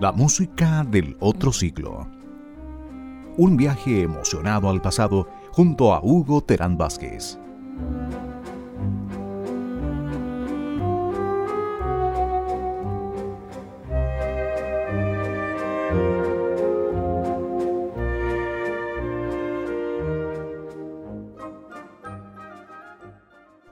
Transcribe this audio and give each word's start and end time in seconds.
La 0.00 0.12
música 0.12 0.82
del 0.82 1.14
otro 1.20 1.52
siglo. 1.52 2.08
Un 3.36 3.58
viaje 3.58 4.00
emocionado 4.00 4.70
al 4.70 4.80
pasado 4.80 5.28
junto 5.52 5.92
a 5.92 6.00
Hugo 6.02 6.40
Terán 6.40 6.78
Vázquez. 6.78 7.38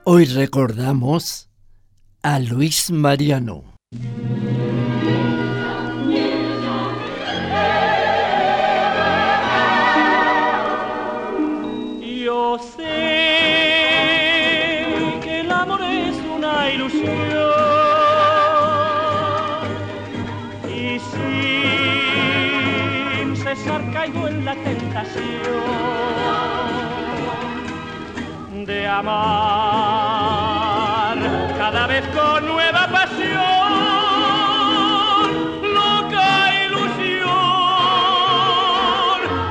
Hoy 0.03 0.25
recordamos 0.25 1.49
a 2.21 2.37
Luis 2.37 2.91
Mariano. 2.91 3.68
De 28.65 28.87
amar 28.87 29.17
cada 31.57 31.87
vez 31.87 32.05
con 32.07 32.45
nueva 32.47 32.87
pasión, 32.87 33.29
loca 35.73 36.51
ilusión, 36.65 37.29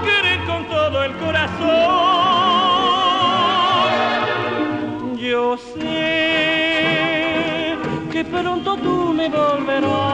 querer 0.05 0.44
con 0.44 0.66
todo 0.69 1.03
el 1.05 1.12
corazón. 1.16 1.59
Yo 5.19 5.56
sé 5.56 6.16
que 8.12 8.25
pronto 8.25 8.77
tú 8.77 9.12
me 9.14 9.28
volverás 9.28 10.08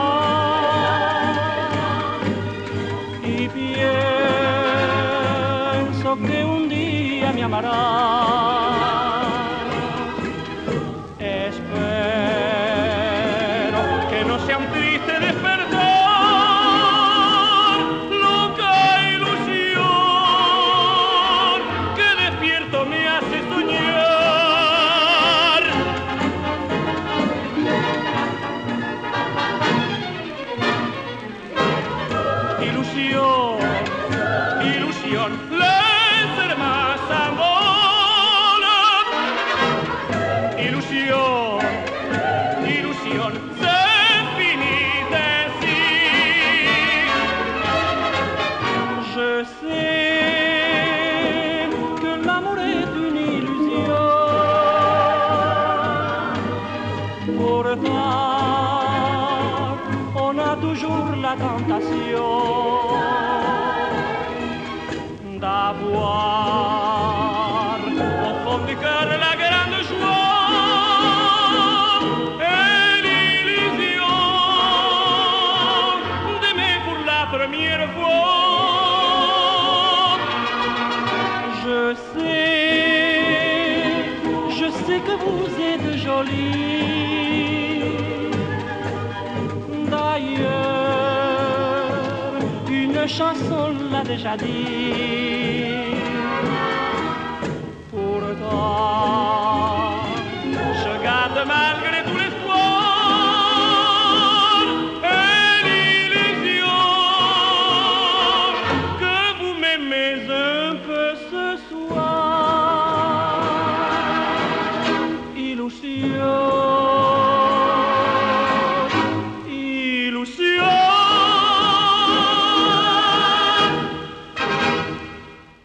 chanson 93.15 93.73
l'a 93.93 94.03
déjà 94.03 94.37
dit. 94.37 95.34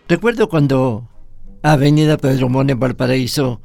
Recuerdo 0.09 0.49
cuando 0.49 1.07
Avenida 1.61 2.17
Pedro 2.17 2.49
Mon 2.49 2.67
en 2.71 2.79
Valparaíso 2.79 3.61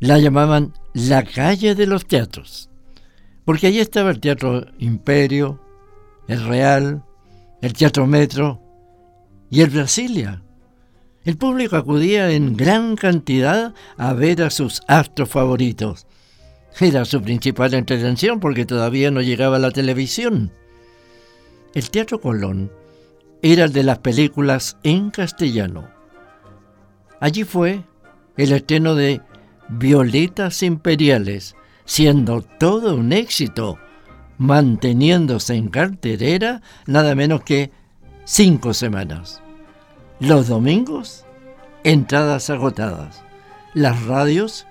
la 0.00 0.18
llamaban 0.18 0.72
la 0.94 1.22
calle 1.24 1.74
de 1.74 1.86
los 1.86 2.06
teatros, 2.06 2.70
porque 3.44 3.66
allí 3.66 3.78
estaba 3.78 4.10
el 4.10 4.18
Teatro 4.18 4.64
Imperio, 4.78 5.60
el 6.26 6.42
Real, 6.46 7.04
el 7.60 7.74
Teatro 7.74 8.06
Metro 8.06 8.62
y 9.50 9.60
el 9.60 9.68
Brasilia. 9.68 10.42
El 11.26 11.36
público 11.36 11.76
acudía 11.76 12.30
en 12.30 12.56
gran 12.56 12.96
cantidad 12.96 13.74
a 13.98 14.14
ver 14.14 14.42
a 14.42 14.48
sus 14.48 14.80
astros 14.88 15.28
favoritos. 15.28 16.06
Era 16.80 17.04
su 17.04 17.20
principal 17.20 17.74
entretención 17.74 18.40
porque 18.40 18.64
todavía 18.64 19.10
no 19.10 19.20
llegaba 19.20 19.58
la 19.58 19.70
televisión. 19.70 20.50
El 21.74 21.90
Teatro 21.90 22.22
Colón 22.22 22.70
era 23.42 23.64
el 23.64 23.72
de 23.72 23.82
las 23.82 23.98
películas 23.98 24.76
en 24.82 25.10
castellano. 25.10 25.88
Allí 27.20 27.44
fue 27.44 27.84
el 28.36 28.52
estreno 28.52 28.94
de 28.94 29.20
Violetas 29.68 30.62
Imperiales, 30.62 31.56
siendo 31.84 32.42
todo 32.42 32.94
un 32.94 33.12
éxito, 33.12 33.78
manteniéndose 34.38 35.54
en 35.54 35.68
carterera 35.68 36.62
nada 36.86 37.14
menos 37.14 37.42
que 37.42 37.72
cinco 38.24 38.72
semanas. 38.74 39.42
Los 40.20 40.48
domingos, 40.48 41.24
entradas 41.84 42.50
agotadas. 42.50 43.22
Las 43.74 44.04
radios, 44.06 44.66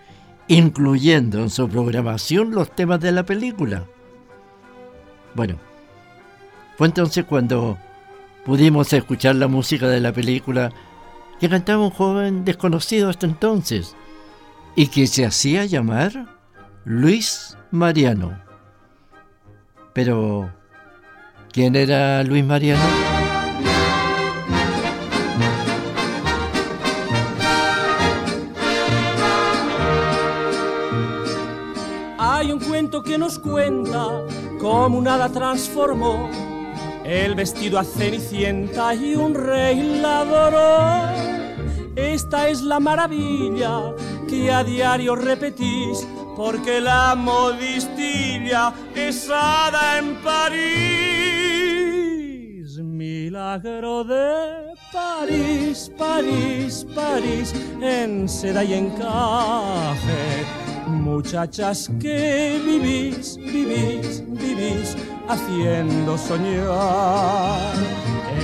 incluyendo 0.47 1.39
en 1.39 1.49
su 1.49 1.69
programación 1.69 2.51
los 2.51 2.71
temas 2.75 2.99
de 2.99 3.11
la 3.11 3.23
película. 3.23 3.85
Bueno, 5.35 5.55
fue 6.77 6.87
entonces 6.87 7.25
cuando 7.25 7.77
pudimos 8.47 8.93
escuchar 8.93 9.35
la 9.35 9.49
música 9.49 9.89
de 9.89 9.99
la 9.99 10.13
película 10.13 10.71
que 11.37 11.49
cantaba 11.49 11.83
un 11.83 11.89
joven 11.89 12.45
desconocido 12.45 13.09
hasta 13.09 13.25
entonces 13.25 13.93
y 14.73 14.87
que 14.87 15.05
se 15.05 15.25
hacía 15.25 15.65
llamar 15.65 16.27
Luis 16.85 17.57
Mariano. 17.71 18.39
Pero, 19.91 20.49
¿quién 21.51 21.75
era 21.75 22.23
Luis 22.23 22.45
Mariano? 22.45 22.81
Hay 32.17 32.53
un 32.53 32.61
cuento 32.61 33.03
que 33.03 33.17
nos 33.17 33.39
cuenta 33.39 34.07
cómo 34.61 34.99
un 34.99 35.07
hada 35.09 35.27
transformó 35.27 36.46
el 37.07 37.35
vestido 37.35 37.79
a 37.79 37.85
cenicienta 37.85 38.93
y 38.93 39.15
un 39.15 39.33
rey 39.33 40.01
la 40.01 40.19
adoró. 40.19 41.07
Esta 41.95 42.49
es 42.49 42.61
la 42.61 42.81
maravilla 42.81 43.95
que 44.27 44.51
a 44.51 44.61
diario 44.63 45.15
repetís, 45.15 46.05
porque 46.35 46.81
la 46.81 47.15
modistilla 47.15 48.73
es 48.93 49.29
hada 49.29 49.99
en 49.99 50.15
París. 50.15 51.07
milagro 52.77 54.03
de 54.03 54.73
París, 54.91 55.89
París, 55.97 56.85
París, 56.93 57.53
en 57.81 58.27
seda 58.27 58.63
y 58.65 58.73
encaje. 58.73 60.45
Muchachas 60.87 61.89
que 61.99 62.61
vivís, 62.63 63.37
vivís, 63.37 64.23
vivís, 64.27 64.95
haciendo 65.27 66.17
soñar. 66.17 67.73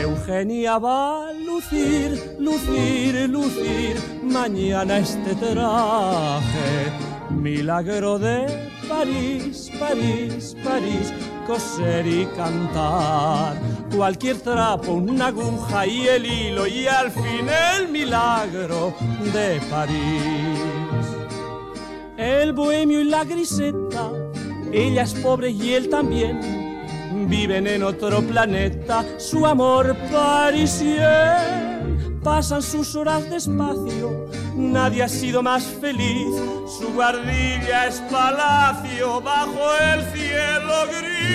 Eugenia 0.01 0.79
va 0.79 1.29
a 1.29 1.33
lucir, 1.33 2.35
lucir, 2.39 3.29
lucir, 3.29 3.97
mañana 4.23 4.97
este 4.97 5.35
traje. 5.35 6.91
Milagro 7.29 8.19
de 8.19 8.45
París, 8.87 9.71
París, 9.79 10.55
París, 10.63 11.13
coser 11.47 12.05
y 12.05 12.25
cantar. 12.37 13.55
Cualquier 13.95 14.39
trapo, 14.39 14.93
una 14.93 15.27
aguja 15.27 15.85
y 15.87 16.07
el 16.07 16.25
hilo 16.25 16.67
y 16.67 16.87
al 16.87 17.11
fin 17.11 17.47
el 17.77 17.89
milagro 17.89 18.93
de 19.33 19.59
París. 19.69 20.59
El 22.17 22.53
bohemio 22.53 23.01
y 23.01 23.05
la 23.05 23.23
griseta, 23.23 24.11
ella 24.71 25.03
es 25.03 25.13
pobre 25.15 25.49
y 25.51 25.73
él 25.73 25.89
también. 25.89 26.62
Viven 27.27 27.67
en 27.67 27.83
otro 27.83 28.21
planeta, 28.21 29.05
su 29.17 29.45
amor 29.45 29.95
parisien. 30.11 31.83
Pasan 32.23 32.61
sus 32.61 32.95
horas 32.95 33.29
despacio, 33.29 34.29
nadie 34.55 35.03
ha 35.03 35.09
sido 35.09 35.43
más 35.43 35.63
feliz. 35.63 36.27
Su 36.79 36.93
guardilla 36.93 37.87
es 37.87 37.99
palacio 38.11 39.21
bajo 39.21 39.75
el 39.93 40.03
cielo 40.13 40.87
gris. 40.87 41.33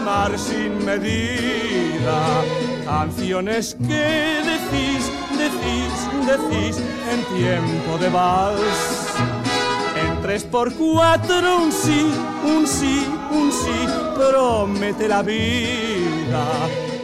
Amar 0.00 0.38
sin 0.38 0.84
medida. 0.84 2.18
Canciones 2.84 3.76
que 3.86 4.42
decís, 4.52 5.02
decís, 5.44 5.94
decís 6.26 6.76
en 7.12 7.20
tiempo 7.36 7.98
de 7.98 8.08
vals. 8.08 8.80
En 10.02 10.22
tres 10.22 10.44
por 10.44 10.72
cuatro 10.74 11.58
un 11.64 11.72
sí, 11.72 12.10
un 12.44 12.66
sí, 12.66 13.06
un 13.30 13.52
sí, 13.52 13.78
promete 14.16 15.06
la 15.06 15.22
vida. 15.22 16.44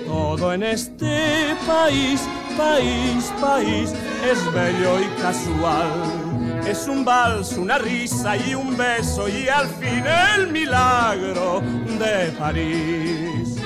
Todo 0.07 0.55
en 0.55 0.63
este 0.63 1.55
país, 1.67 2.21
país, 2.57 3.33
país, 3.41 3.93
es 4.31 4.53
bello 4.55 5.01
y 5.01 5.21
casual. 5.21 5.91
Es 6.67 6.89
un 6.89 7.05
vals, 7.05 7.53
una 7.59 7.79
risa 7.79 8.37
y 8.37 8.55
un 8.55 8.77
beso 8.77 9.29
y 9.29 9.49
al 9.49 9.69
fin 9.69 10.03
el 10.37 10.49
milagro 10.49 11.63
de 11.99 12.33
París. 12.39 13.57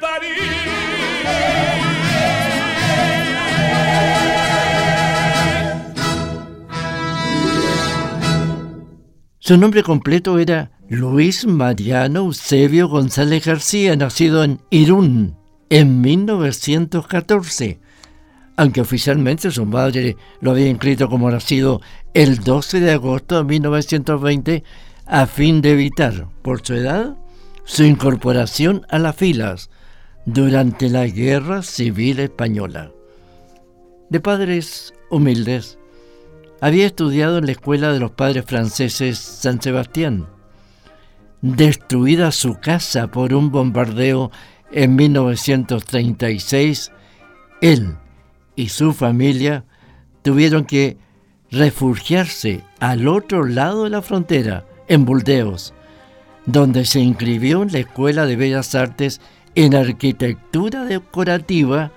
París. 0.00 0.32
Su 9.38 9.56
nombre 9.56 9.82
completo 9.82 10.38
era 10.38 10.70
Luis 10.88 11.46
Mariano 11.46 12.20
Eusebio 12.20 12.88
González 12.88 13.44
García, 13.44 13.96
nacido 13.96 14.44
en 14.44 14.60
Irún 14.70 15.41
en 15.72 16.02
1914, 16.02 17.80
aunque 18.58 18.82
oficialmente 18.82 19.50
su 19.50 19.64
madre 19.64 20.18
lo 20.42 20.50
había 20.50 20.68
inscrito 20.68 21.08
como 21.08 21.30
nacido 21.30 21.80
el 22.12 22.40
12 22.40 22.80
de 22.80 22.92
agosto 22.92 23.38
de 23.38 23.44
1920 23.44 24.64
a 25.06 25.24
fin 25.24 25.62
de 25.62 25.70
evitar, 25.70 26.28
por 26.42 26.60
su 26.60 26.74
edad, 26.74 27.16
su 27.64 27.84
incorporación 27.84 28.84
a 28.90 28.98
las 28.98 29.16
filas 29.16 29.70
durante 30.26 30.90
la 30.90 31.06
Guerra 31.06 31.62
Civil 31.62 32.20
Española. 32.20 32.90
De 34.10 34.20
padres 34.20 34.92
humildes, 35.08 35.78
había 36.60 36.84
estudiado 36.84 37.38
en 37.38 37.46
la 37.46 37.52
escuela 37.52 37.94
de 37.94 37.98
los 37.98 38.10
padres 38.10 38.44
franceses 38.44 39.18
San 39.18 39.62
Sebastián. 39.62 40.26
Destruida 41.40 42.30
su 42.30 42.60
casa 42.60 43.06
por 43.06 43.32
un 43.32 43.50
bombardeo 43.50 44.30
en 44.72 44.96
1936, 44.96 46.92
él 47.60 47.96
y 48.56 48.68
su 48.68 48.92
familia 48.92 49.64
tuvieron 50.22 50.64
que 50.64 50.96
refugiarse 51.50 52.62
al 52.80 53.06
otro 53.06 53.44
lado 53.44 53.84
de 53.84 53.90
la 53.90 54.02
frontera, 54.02 54.64
en 54.88 55.04
Burdeos, 55.04 55.74
donde 56.46 56.84
se 56.84 57.00
inscribió 57.00 57.62
en 57.62 57.72
la 57.72 57.78
Escuela 57.78 58.26
de 58.26 58.36
Bellas 58.36 58.74
Artes 58.74 59.20
en 59.54 59.74
Arquitectura 59.74 60.84
Decorativa, 60.84 61.92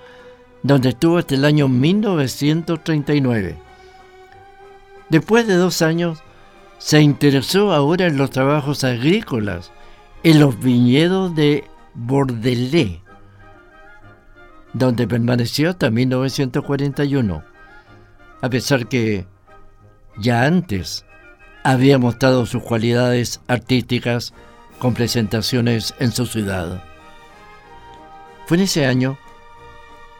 donde 0.62 0.90
estuvo 0.90 1.18
hasta 1.18 1.34
el 1.34 1.44
año 1.44 1.68
1939. 1.68 3.56
Después 5.08 5.46
de 5.46 5.54
dos 5.54 5.82
años, 5.82 6.22
se 6.78 7.00
interesó 7.00 7.72
ahora 7.72 8.06
en 8.06 8.18
los 8.18 8.30
trabajos 8.30 8.84
agrícolas, 8.84 9.72
en 10.22 10.40
los 10.40 10.58
viñedos 10.60 11.34
de 11.34 11.64
Bordelais, 11.96 13.00
donde 14.74 15.08
permaneció 15.08 15.70
hasta 15.70 15.90
1941, 15.90 17.42
a 18.42 18.50
pesar 18.50 18.86
que 18.86 19.26
ya 20.18 20.44
antes 20.44 21.06
había 21.64 21.98
mostrado 21.98 22.44
sus 22.44 22.62
cualidades 22.62 23.40
artísticas 23.48 24.34
con 24.78 24.92
presentaciones 24.92 25.94
en 25.98 26.12
su 26.12 26.26
ciudad. 26.26 26.84
Fue 28.46 28.58
en 28.58 28.64
ese 28.64 28.84
año 28.84 29.18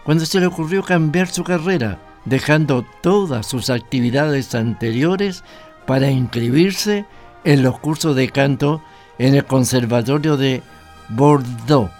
cuando 0.02 0.24
se 0.24 0.40
le 0.40 0.46
ocurrió 0.46 0.82
cambiar 0.82 1.28
su 1.28 1.44
carrera, 1.44 1.98
dejando 2.24 2.86
todas 3.02 3.46
sus 3.46 3.68
actividades 3.68 4.54
anteriores 4.54 5.44
para 5.86 6.10
inscribirse 6.10 7.04
en 7.44 7.62
los 7.62 7.78
cursos 7.78 8.16
de 8.16 8.30
canto 8.30 8.82
en 9.18 9.34
el 9.34 9.44
Conservatorio 9.44 10.36
de 10.36 10.62
Bordeaux, 11.08 11.90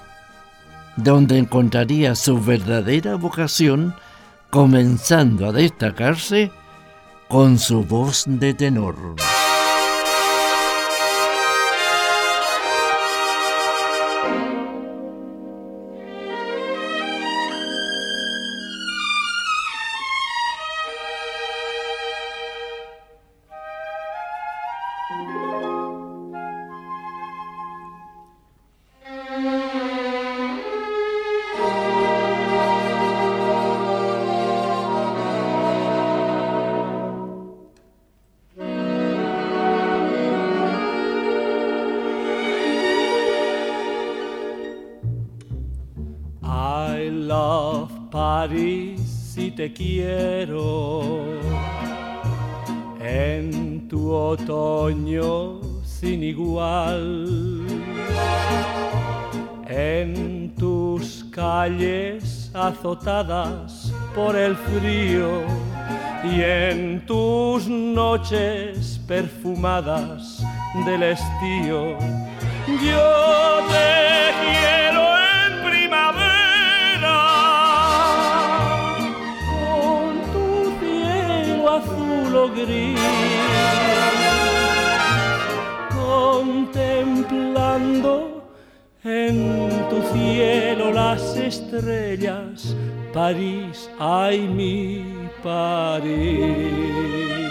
donde 0.97 1.39
encontraría 1.39 2.15
su 2.15 2.41
verdadera 2.41 3.17
vocación, 3.17 3.95
comenzando 4.51 5.47
a 5.47 5.53
destacarse 5.53 6.51
con 7.29 7.59
su 7.59 7.85
voz 7.85 8.25
de 8.27 8.55
tenor. 8.55 8.97
En 53.01 53.89
tu 53.89 54.13
otoño 54.13 55.61
sin 55.85 56.23
igual 56.23 57.67
en 59.69 60.55
tus 60.57 61.25
calles 61.25 62.51
azotadas 62.55 63.93
por 64.15 64.37
el 64.37 64.57
frío 64.57 65.43
y 66.25 66.43
en 66.43 67.05
tus 67.07 67.69
noches 67.69 69.01
perfumadas 69.07 70.43
del 70.85 71.03
estío. 71.03 71.99
Yo 72.69 73.61
te 73.69 74.33
quiero 74.41 74.76
contemplando 85.95 88.43
en 89.05 89.69
tu 89.91 90.01
cielo 90.15 90.91
las 90.93 91.37
estrellas, 91.37 92.75
París, 93.13 93.91
ay 93.99 94.49
mi 94.49 95.29
París. 95.43 97.46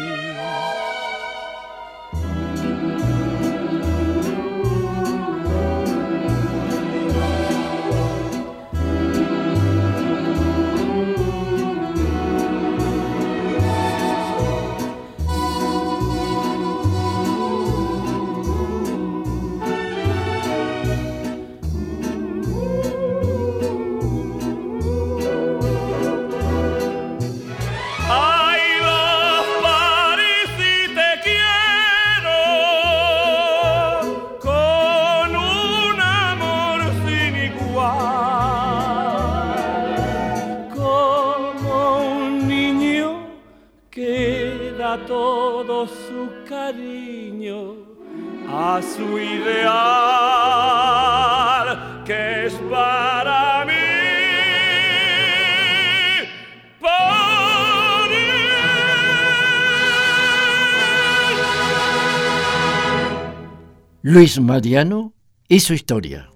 Luis 64.07 64.39
Mariano 64.39 65.15
y 65.47 65.61
su 65.61 65.73
historia. 65.73 66.29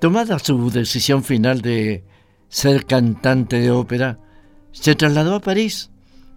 Tomada 0.00 0.40
su 0.40 0.68
decisión 0.68 1.22
final 1.22 1.60
de 1.62 2.04
ser 2.48 2.86
cantante 2.86 3.60
de 3.60 3.70
ópera, 3.70 4.18
se 4.72 4.96
trasladó 4.96 5.36
a 5.36 5.40
París, 5.40 5.92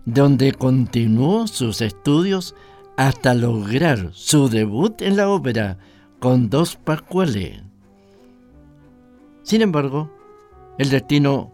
donde 0.05 0.51
continuó 0.51 1.47
sus 1.47 1.81
estudios 1.81 2.53
hasta 2.95 3.33
lograr 3.33 4.11
su 4.13 4.49
debut 4.49 5.01
en 5.01 5.17
la 5.17 5.29
ópera 5.29 5.79
con 6.19 6.51
dos 6.51 6.75
Pascuales. 6.75 7.63
Sin 9.41 9.63
embargo, 9.63 10.11
el 10.77 10.91
destino 10.91 11.51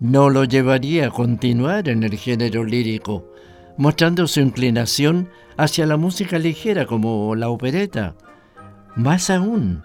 no 0.00 0.30
lo 0.30 0.42
llevaría 0.42 1.06
a 1.06 1.10
continuar 1.10 1.88
en 1.88 2.02
el 2.02 2.18
género 2.18 2.64
lírico, 2.64 3.32
mostrando 3.76 4.26
su 4.26 4.40
inclinación 4.40 5.28
hacia 5.60 5.84
la 5.84 5.98
música 5.98 6.38
ligera 6.38 6.86
como 6.86 7.34
la 7.36 7.50
opereta, 7.50 8.14
más 8.96 9.28
aún, 9.28 9.82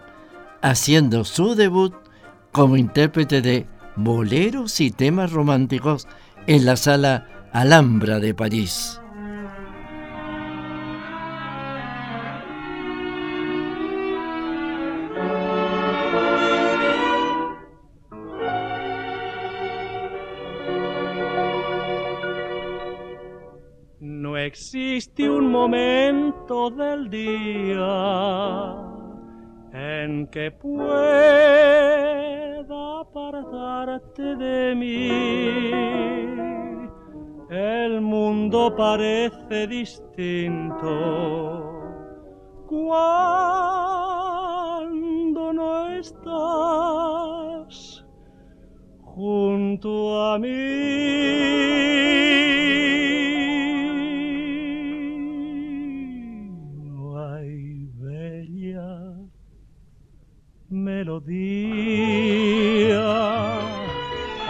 haciendo 0.62 1.25
su 1.25 1.53
debut 1.53 1.94
como 2.53 2.77
intérprete 2.77 3.41
de 3.41 3.67
boleros 3.98 4.79
y 4.79 4.89
temas 4.89 5.34
románticos 5.34 6.08
en 6.48 6.63
la 6.63 6.77
sala 6.77 7.27
Alhambra 7.51 8.20
de 8.20 8.34
París. 8.34 9.01
Existe 24.95 25.29
un 25.29 25.51
momento 25.51 26.69
del 26.69 27.09
día 27.09 28.77
en 29.73 30.25
que 30.27 30.51
pueda 30.51 31.01
apartarte 33.01 34.37
de 34.37 34.73
mí. 34.73 35.69
El 37.49 37.99
mundo 37.99 38.73
parece 38.73 39.67
distinto 39.67 40.85
cuando 42.67 43.11
no 45.51 45.89
estás 45.89 48.05
junto 49.01 50.23
a 50.23 50.39
mí. 50.39 51.64
Melodía 61.15 63.05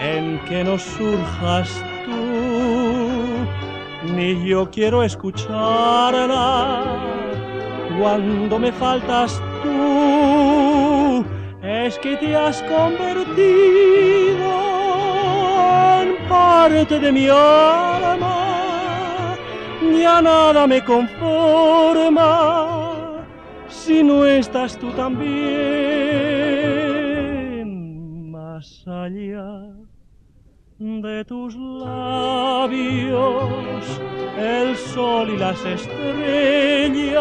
en 0.01 0.39
que 0.48 0.63
no 0.63 0.77
surjas 0.77 1.69
tú, 2.05 2.12
ni 4.13 4.48
yo 4.48 4.69
quiero 4.72 5.03
escucharla 5.03 6.84
cuando 8.00 8.60
me 8.60 8.72
faltas 8.72 9.41
tú. 9.63 11.25
Es 11.62 11.98
que 12.00 12.15
te 12.17 12.36
has 12.36 12.62
convertido 12.63 13.36
en 16.01 16.15
parte 16.29 17.00
de 17.00 17.12
mi 17.12 17.27
alma, 17.27 18.36
ni 19.81 20.05
a 20.05 20.22
nada 20.22 20.67
me 20.67 20.84
conforma 20.84 22.65
si 23.67 24.03
no 24.03 24.25
estás 24.25 24.77
tú 24.77 24.91
también 24.91 26.44
de 30.77 31.25
tus 31.25 31.55
labios, 31.55 33.21
el 34.38 34.75
sol 34.75 35.29
y 35.29 35.38
las 35.38 35.63
estrellas, 35.63 37.19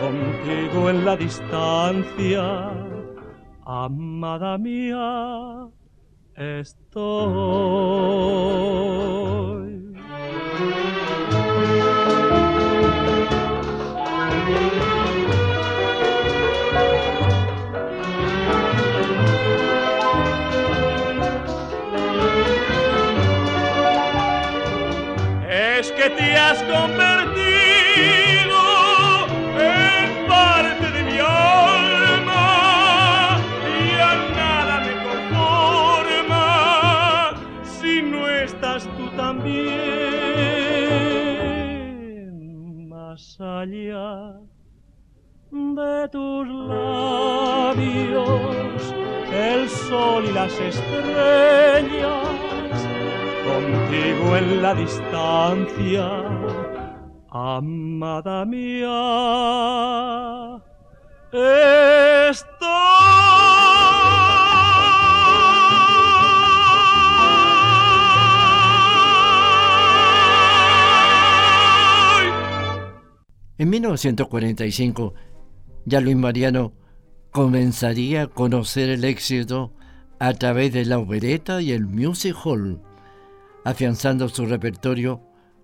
contigo 0.00 0.90
en 0.90 1.04
la 1.04 1.16
distancia, 1.16 2.70
amada 3.64 4.56
mía, 4.58 5.68
estoy. 6.36 6.86
Has 26.48 26.62
convertido 26.62 28.60
en 29.58 30.06
parte 30.28 30.86
de 30.92 31.02
mi 31.02 31.18
alma 31.18 32.48
y 33.80 33.80
a 34.10 34.12
nada 34.40 34.74
me 34.86 34.94
conforma 35.08 36.46
si 37.64 37.94
no 38.02 38.28
estás 38.28 38.82
tú 38.96 39.04
también 39.16 39.66
más 42.88 43.40
allá 43.40 44.38
de 45.50 46.08
tus 46.12 46.46
labios 46.72 48.14
el 49.32 49.68
sol 49.68 50.24
y 50.28 50.32
las 50.32 50.52
estrellas 50.60 52.45
contigo 53.56 54.36
en 54.36 54.62
la 54.62 54.74
distancia, 54.74 56.06
amada 57.30 58.44
mía. 58.44 58.92
Estoy 61.32 62.76
En 73.58 73.70
1945, 73.70 75.14
ya 75.86 76.00
Luis 76.00 76.16
Mariano 76.16 76.74
comenzaría 77.30 78.22
a 78.22 78.26
conocer 78.26 78.90
el 78.90 79.04
éxito 79.04 79.72
a 80.18 80.34
través 80.34 80.74
de 80.74 80.84
la 80.84 80.98
opereta 80.98 81.62
y 81.62 81.72
el 81.72 81.86
music 81.86 82.36
hall, 82.44 82.82
afianzando 83.66 84.28
su 84.28 84.46
repertorio 84.46 85.20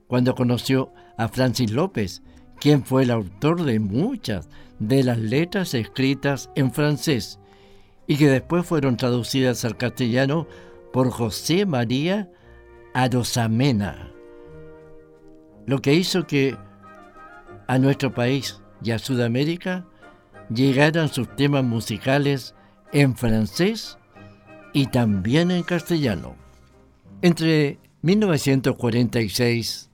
cuando 0.08 0.34
conoció 0.34 0.92
a 1.16 1.28
Francis 1.28 1.70
López, 1.70 2.20
quien 2.58 2.84
fue 2.84 3.04
el 3.04 3.12
autor 3.12 3.62
de 3.62 3.78
muchas 3.78 4.48
de 4.80 5.04
las 5.04 5.18
letras 5.18 5.72
escritas 5.72 6.50
en 6.56 6.72
francés 6.72 7.38
y 8.08 8.16
que 8.16 8.28
después 8.28 8.66
fueron 8.66 8.96
traducidas 8.96 9.64
al 9.64 9.76
castellano 9.76 10.48
por 10.92 11.10
José 11.10 11.64
María 11.64 12.28
Arosamena, 12.92 14.10
lo 15.64 15.80
que 15.80 15.94
hizo 15.94 16.26
que 16.26 16.56
a 17.68 17.78
nuestro 17.78 18.12
país 18.12 18.60
y 18.82 18.90
a 18.90 18.98
Sudamérica 18.98 19.86
llegaran 20.52 21.08
sus 21.08 21.36
temas 21.36 21.62
musicales 21.62 22.56
en 22.92 23.14
francés 23.14 23.96
y 24.72 24.86
también 24.86 25.52
en 25.52 25.62
castellano. 25.62 26.34
Entre 27.22 27.78
1946 28.02 29.90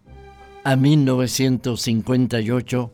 a 0.64 0.74
1958, 0.76 2.92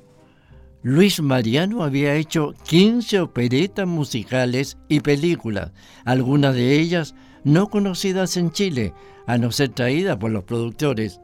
Luis 0.83 1.23
Mariano 1.23 1.85
había 1.85 2.17
hecho 2.17 2.53
15 2.65 3.21
operetas 3.21 3.87
musicales 3.87 4.77
y 4.89 5.01
películas, 5.01 5.73
algunas 6.05 6.55
de 6.55 6.79
ellas 6.79 7.15
no 7.45 7.71
conocidas 7.71 8.37
en 8.37 8.51
Chile, 8.51 8.93
a 9.27 9.39
no 9.39 9.51
ser 9.53 9.71
traídas 9.71 10.19
por 10.19 10.31
los 10.31 10.45
productores, 10.45 11.19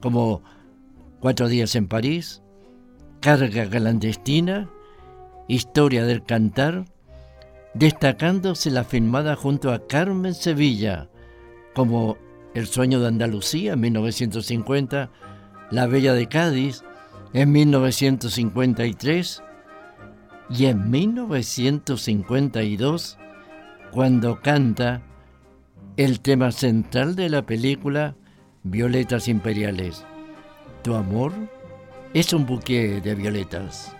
como 0.00 0.42
Cuatro 1.20 1.48
días 1.48 1.74
en 1.74 1.88
París, 1.88 2.42
Carga 3.20 3.68
clandestina, 3.68 4.70
Historia 5.48 6.04
del 6.04 6.22
cantar, 6.22 6.84
destacándose 7.74 8.70
la 8.70 8.84
filmada 8.84 9.34
junto 9.34 9.72
a 9.72 9.84
Carmen 9.86 10.34
Sevilla, 10.34 11.08
como 11.74 12.18
El 12.58 12.66
sueño 12.66 12.98
de 12.98 13.06
Andalucía 13.06 13.74
en 13.74 13.80
1950, 13.80 15.10
La 15.70 15.86
Bella 15.86 16.12
de 16.12 16.26
Cádiz 16.26 16.82
en 17.32 17.52
1953 17.52 19.42
y 20.50 20.66
en 20.66 20.90
1952 20.90 23.16
cuando 23.92 24.40
canta 24.40 25.02
el 25.96 26.18
tema 26.18 26.50
central 26.50 27.14
de 27.14 27.28
la 27.28 27.46
película 27.46 28.16
Violetas 28.64 29.28
Imperiales. 29.28 30.04
Tu 30.82 30.96
amor 30.96 31.32
es 32.12 32.32
un 32.32 32.44
buque 32.44 33.00
de 33.00 33.14
violetas. 33.14 33.94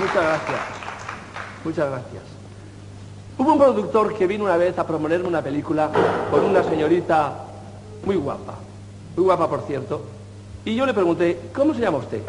Muchas 0.00 0.14
gracias. 0.14 0.60
Muchas 1.62 1.90
gracias. 1.90 2.22
Hubo 3.36 3.52
un 3.52 3.58
productor 3.58 4.14
que 4.14 4.26
vino 4.26 4.44
una 4.44 4.56
vez 4.56 4.78
a 4.78 4.86
proponerme 4.86 5.28
una 5.28 5.42
película 5.42 5.90
con 6.30 6.44
una 6.44 6.62
señorita 6.62 7.34
muy 8.04 8.16
guapa, 8.16 8.54
muy 9.16 9.24
guapa 9.24 9.48
por 9.48 9.62
cierto, 9.62 10.02
y 10.64 10.74
yo 10.74 10.86
le 10.86 10.94
pregunté, 10.94 11.38
¿cómo 11.54 11.74
se 11.74 11.80
llama 11.80 11.98
usted? 11.98 12.22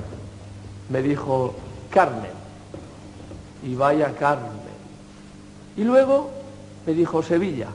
Me 0.90 1.02
dijo, 1.02 1.54
Carmen. 1.90 2.32
Y 3.64 3.76
vaya 3.76 4.14
Carmen. 4.18 4.52
Y 5.78 5.84
luego 5.84 6.32
me 6.86 6.94
dijo, 6.94 7.24
Sevilla. 7.24 7.68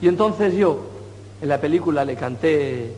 Y 0.00 0.08
entonces 0.08 0.54
yo, 0.54 0.80
en 1.40 1.48
la 1.48 1.60
película, 1.60 2.04
le 2.04 2.16
canté... 2.16 2.94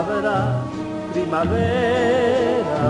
habrá 0.00 0.62
primavera. 1.12 2.82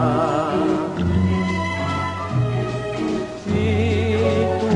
Si 3.45 4.17
tú 4.61 4.73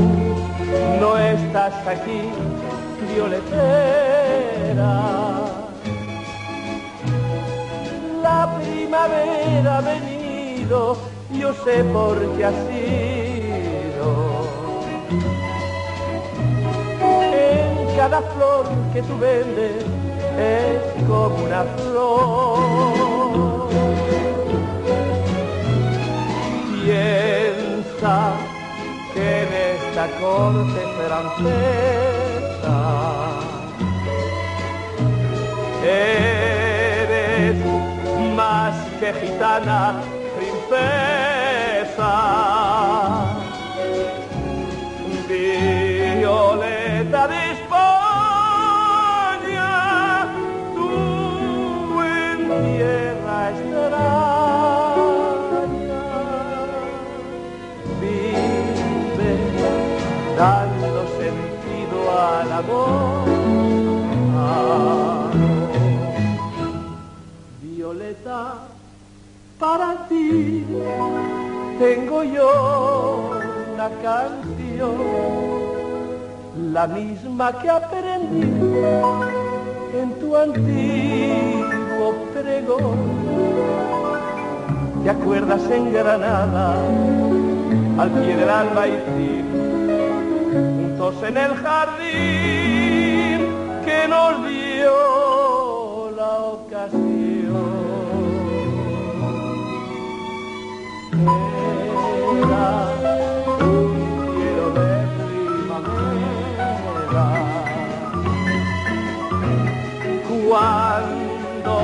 no 1.00 1.10
estás 1.18 1.74
aquí, 1.86 2.22
violetera, 3.14 4.92
la 8.22 8.40
primavera 8.58 9.78
ha 9.78 9.80
venido, 9.80 10.96
yo 11.32 11.54
sé 11.64 11.84
por 11.84 12.16
qué 12.36 12.44
ha 12.46 12.52
sido. 12.66 14.08
En 17.10 17.96
cada 17.96 18.20
flor 18.32 18.64
que 18.92 19.00
tú 19.02 19.18
vendes 19.18 20.03
es 20.38 20.80
como 21.06 21.44
una 21.44 21.64
flor. 21.64 22.74
Piensa 26.84 28.32
que 29.14 29.42
en 29.42 29.50
esta 29.74 30.04
corte 30.20 30.82
francesa 30.98 32.78
eres 35.82 37.56
más 38.36 38.74
que 39.00 39.08
gitana, 39.14 39.80
princesa. 40.36 42.14
Violeta 46.20 47.22
de 47.28 47.43
amor. 62.64 63.24
Violeta, 67.62 68.54
para 69.58 70.06
ti 70.08 70.64
tengo 71.78 72.22
yo 72.22 73.30
una 73.74 73.88
canción, 74.02 74.96
la 76.72 76.86
misma 76.86 77.52
que 77.60 77.70
aprendí 77.70 78.42
en 80.00 80.12
tu 80.20 80.36
antiguo 80.36 82.14
pregón. 82.32 83.24
¿Te 85.02 85.10
acuerdas 85.10 85.62
en 85.70 85.92
Granada, 85.92 86.76
al 87.98 88.10
pie 88.10 88.36
del 88.36 88.48
alba 88.48 88.88
y 88.88 89.43
en 91.26 91.36
el 91.38 91.54
jardín 91.56 93.38
que 93.84 94.08
nos 94.08 94.46
dio 94.46 96.10
la 96.16 96.32
ocasión. 96.56 97.64
Era 102.42 102.68
un 103.56 103.84
cielo 104.34 104.66
de 104.74 104.90
primavera 105.56 107.28
cuando 110.48 111.74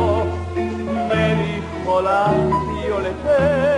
me 1.09 1.25
dijo 1.43 1.93
la 2.03 2.21
violetera 2.83 3.70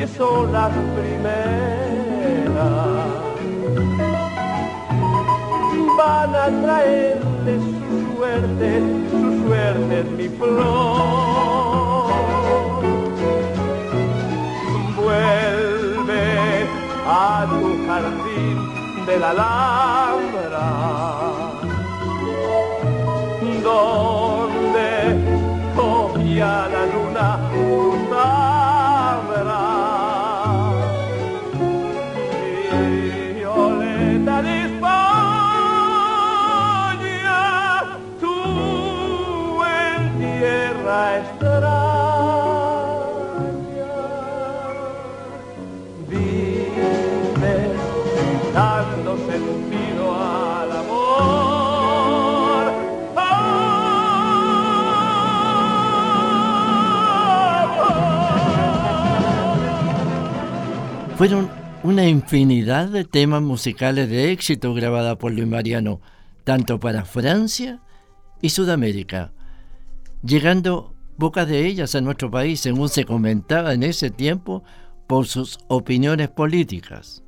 que 0.00 0.08
son 0.08 0.50
las 0.50 0.72
primeras. 0.96 1.36
Van 5.98 6.34
a 6.34 6.46
traerle 6.62 7.54
su 7.60 8.16
suerte, 8.16 8.68
su 9.10 9.46
suerte 9.46 10.00
es 10.00 10.10
mi 10.12 10.28
flor. 10.38 12.12
Vuelve 14.96 16.24
a 17.06 17.46
tu 17.50 17.62
jardín 17.86 18.56
de 19.04 19.14
la 19.18 19.30
Alhambra, 19.32 20.68
Vive 46.08 47.56
dando 48.52 49.16
sentido 49.18 50.16
al 50.16 50.72
amor. 50.72 51.00
Fueron 61.16 61.48
una 61.84 62.08
infinidad 62.08 62.88
de 62.88 63.04
temas 63.04 63.42
musicales 63.42 64.08
de 64.10 64.32
éxito 64.32 64.74
grabada 64.74 65.16
por 65.18 65.30
Luis 65.30 65.46
Mariano, 65.46 66.00
tanto 66.42 66.80
para 66.80 67.04
Francia 67.04 67.78
y 68.42 68.48
Sudamérica, 68.48 69.32
llegando 70.22 70.94
pocas 71.18 71.48
de 71.48 71.66
ellas 71.66 71.94
a 71.94 72.00
nuestro 72.00 72.30
país, 72.30 72.60
según 72.60 72.88
se 72.88 73.04
comentaba 73.04 73.74
en 73.74 73.82
ese 73.82 74.10
tiempo, 74.10 74.64
por 75.06 75.26
sus 75.26 75.58
opiniones 75.68 76.28
políticas. 76.28 77.22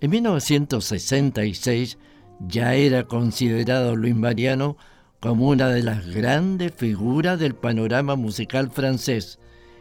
En 0.00 0.10
1966 0.10 1.96
ya 2.40 2.74
era 2.74 3.04
considerado 3.04 3.94
Luis 3.94 4.16
Mariano 4.16 4.76
como 5.20 5.48
una 5.48 5.68
de 5.68 5.84
las 5.84 6.06
grandes 6.06 6.72
figuras 6.74 7.38
del 7.38 7.54
panorama 7.54 8.16
musical 8.16 8.72
francés, 8.72 9.38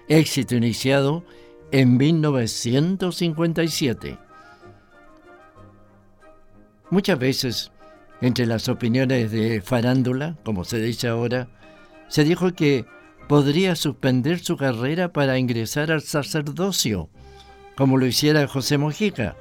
éxito 0.07 0.55
iniciado 0.55 1.23
en 1.71 1.97
1957. 1.97 4.19
Muchas 6.91 7.17
veces, 7.17 7.71
entre 8.21 8.45
las 8.45 8.69
opiniones 8.69 9.31
de 9.31 9.61
farándula, 9.61 10.37
como 10.43 10.65
se 10.65 10.79
dice 10.79 11.07
ahora, 11.07 11.47
se 12.11 12.25
dijo 12.25 12.51
que 12.51 12.85
podría 13.29 13.77
suspender 13.77 14.39
su 14.39 14.57
carrera 14.57 15.13
para 15.13 15.37
ingresar 15.37 15.93
al 15.93 16.01
sacerdocio, 16.01 17.07
como 17.77 17.97
lo 17.97 18.05
hiciera 18.05 18.45
José 18.49 18.77
Mojica. 18.77 19.37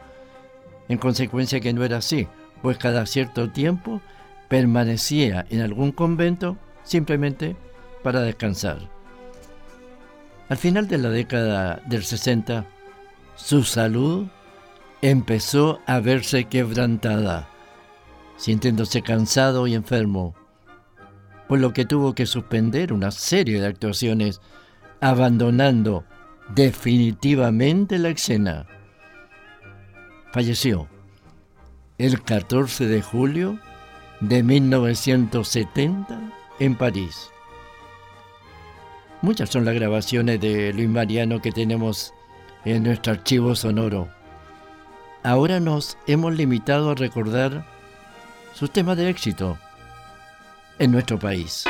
En 0.89 0.97
consecuencia 0.97 1.59
que 1.59 1.73
no 1.73 1.83
era 1.85 1.97
así, 1.97 2.29
pues 2.63 2.79
cada 2.79 3.07
cierto 3.07 3.51
tiempo 3.51 4.01
permanecía 4.49 5.47
en 5.51 5.63
algún 5.63 5.91
convento 5.91 6.59
simplemente 6.85 7.57
para 8.05 8.21
descansar. 8.21 8.79
Al 10.49 10.57
final 10.57 10.87
de 10.87 10.99
la 10.99 11.11
década 11.11 11.83
del 11.87 12.05
60, 12.05 12.67
su 13.35 13.65
salud 13.65 14.29
empezó 15.03 15.81
a 15.87 15.99
verse 15.99 16.45
quebrantada, 16.45 17.49
sintiéndose 18.37 19.03
cansado 19.03 19.67
y 19.67 19.75
enfermo, 19.75 20.37
por 21.51 21.59
lo 21.59 21.73
que 21.73 21.85
tuvo 21.85 22.15
que 22.15 22.27
suspender 22.27 22.93
una 22.93 23.11
serie 23.11 23.61
de 23.61 23.67
actuaciones, 23.67 24.41
abandonando 25.01 26.05
definitivamente 26.55 27.99
la 27.99 28.11
escena. 28.11 28.67
Falleció 30.33 30.87
el 31.99 32.23
14 32.23 32.87
de 32.87 33.03
julio 33.03 33.59
de 34.21 34.45
1970 34.45 36.21
en 36.61 36.77
París. 36.77 37.31
Muchas 39.21 39.51
son 39.51 39.65
las 39.65 39.75
grabaciones 39.75 40.41
de 40.41 40.73
Luis 40.73 40.89
Mariano 40.89 41.43
que 41.43 41.51
tenemos 41.51 42.15
en 42.65 42.85
nuestro 42.85 43.15
archivo 43.15 43.57
sonoro. 43.57 44.09
Ahora 45.25 45.59
nos 45.59 45.99
hemos 46.07 46.33
limitado 46.33 46.93
a 46.93 46.95
recordar 46.95 47.67
sus 48.55 48.71
temas 48.71 48.97
de 48.97 49.11
éxito 49.11 49.59
en 50.81 50.91
nuestro 50.91 51.19
país. 51.19 51.65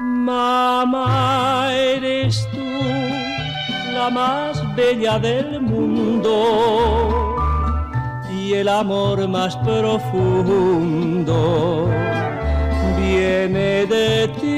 Mamá, 0.00 1.68
eres 1.74 2.48
tú 2.52 2.64
la 3.92 4.08
más 4.10 4.74
bella 4.74 5.18
del 5.18 5.60
mundo 5.60 6.34
y 8.34 8.54
el 8.54 8.68
amor 8.68 9.28
más 9.28 9.54
profundo 9.58 11.36
viene 12.98 13.84
de 13.86 14.28
ti. 14.40 14.51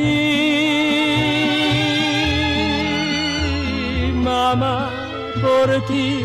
Por 5.65 5.81
ti 5.87 6.21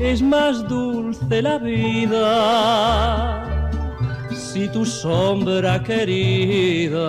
es 0.00 0.20
más 0.20 0.66
dulce 0.66 1.42
la 1.42 1.58
vida 1.58 3.44
si 4.34 4.68
tu 4.68 4.84
sombra 4.84 5.80
querida 5.82 7.08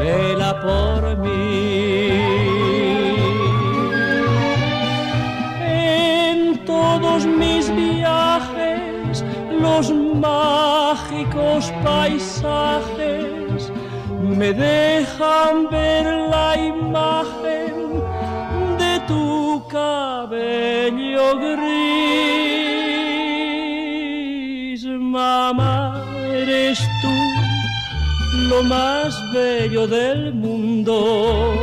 vela 0.00 0.60
por 0.60 1.16
mí. 1.18 2.48
todos 6.66 7.24
mis 7.24 7.64
viajes, 7.74 9.24
los 9.60 9.90
mágicos 9.92 11.72
paisajes 11.82 13.72
me 14.20 14.52
dejan 14.52 15.68
ver 15.70 16.04
la 16.30 16.56
imagen 16.56 17.37
gris. 21.36 21.68
Mamá, 24.84 26.04
eres 26.32 26.78
tú 27.02 27.14
lo 28.50 28.62
más 28.62 29.14
bello 29.32 29.86
del 29.86 30.32
mundo, 30.32 31.54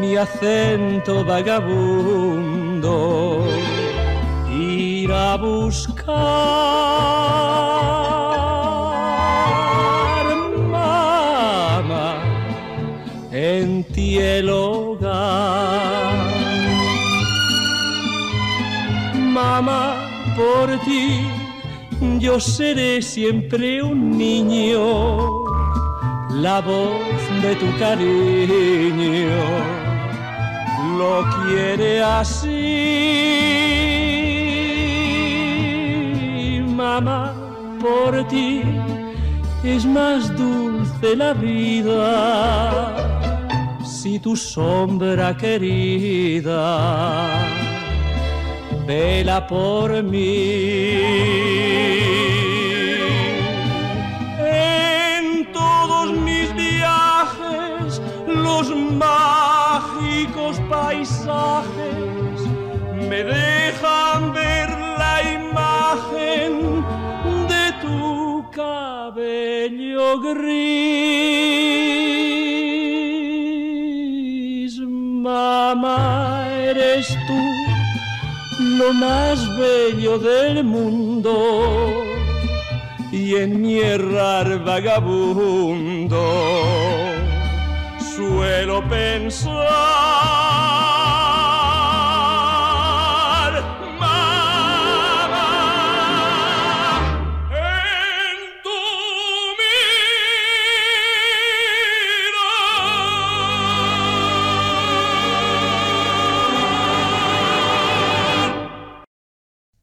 mi 0.00 0.16
acento 0.16 1.24
vagabundo 1.24 2.52
ir 4.52 5.12
a 5.12 5.36
buscar. 5.36 6.12
Mamá, 10.70 12.22
en 13.32 13.84
ti 13.84 14.18
ti 20.84 21.26
yo 22.18 22.40
seré 22.40 23.02
siempre 23.02 23.82
un 23.82 24.16
niño, 24.16 25.28
la 26.30 26.60
voz 26.60 27.02
de 27.42 27.54
tu 27.56 27.66
cariño 27.78 29.30
lo 30.98 31.24
quiere 31.46 32.02
así. 32.02 32.50
Mamá, 36.66 37.32
por 37.80 38.26
ti 38.28 38.62
es 39.62 39.84
más 39.84 40.36
dulce 40.36 41.16
la 41.16 41.32
vida 41.32 42.96
si 43.84 44.18
tu 44.18 44.34
sombra 44.34 45.36
querida 45.36 46.58
vela 48.92 49.38
por 49.46 49.88
mí. 50.02 51.02
En 55.18 55.24
todos 55.52 56.06
mis 56.28 56.48
viajes, 56.54 58.02
los 58.26 58.66
mágicos 59.04 60.54
paisajes 60.74 62.38
me 63.08 63.20
dejan 63.24 64.18
ver 64.40 64.68
la 65.02 65.14
imagen 65.40 66.52
de 67.52 67.64
tu 67.82 68.00
cabello 68.60 70.06
gris. 70.20 70.52
Mamá, 75.26 76.48
eres 76.70 77.06
tú 77.28 77.61
lo 78.78 78.92
más 78.92 79.38
bello 79.58 80.18
del 80.18 80.64
mundo. 80.64 81.32
Y 83.10 83.36
en 83.36 83.60
mi 83.60 83.78
errar 83.78 84.64
vagabundo 84.64 86.18
suelo 88.14 88.82
pensar 88.88 90.01